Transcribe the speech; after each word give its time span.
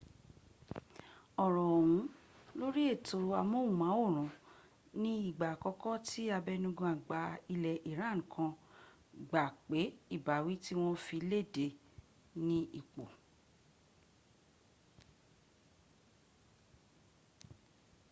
ọ̀rọ̀ 1.43 1.67
ọ̀hún 1.77 2.01
lórí 2.59 2.83
ètò 2.93 3.17
amóhùnmáwòrán 3.41 4.29
ni 5.01 5.11
ìgbà 5.29 5.45
àkọ́kọ́ 5.55 5.93
tí 6.07 6.21
abẹnugan 6.37 6.91
àgbà 6.95 7.19
ilẹ̀ 7.53 7.83
iran 7.91 8.17
kan 8.33 8.51
gbà 9.29 9.43
pé 9.67 9.79
ìbáwí 10.15 10.53
tí 10.63 10.73
wọn 10.81 10.95
fi 11.05 11.17
léde 11.31 11.65
ní 12.45 12.57
ip 12.79 12.95